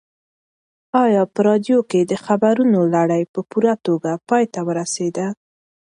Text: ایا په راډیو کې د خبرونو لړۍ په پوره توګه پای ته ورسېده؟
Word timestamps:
ایا 1.03 1.23
په 1.33 1.39
راډیو 1.47 1.79
کې 1.89 1.99
د 2.11 2.13
خبرونو 2.25 2.79
لړۍ 2.95 3.23
په 3.33 3.39
پوره 3.49 3.73
توګه 3.85 4.11
پای 4.29 4.43
ته 4.53 4.59
ورسېده؟ 4.67 5.27